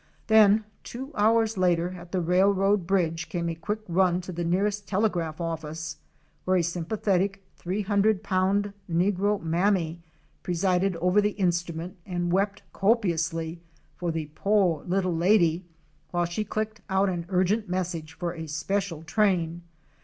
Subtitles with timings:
[0.25, 4.87] Then two hours later at the railroad bridge came a quick run to the nearest
[4.87, 5.97] telegraph office,
[6.43, 9.99] where a sympathetic, 300 pound negro '"'mammy"'
[10.41, 13.61] presided over the instrument and wept copiously
[13.95, 15.65] for the "po' lil' lady,"
[16.09, 19.61] while she clicked out an urgent message for a special train.